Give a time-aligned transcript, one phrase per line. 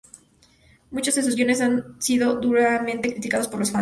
[0.89, 3.69] Muchos de sus guiones han sido duramente criticados por los fans.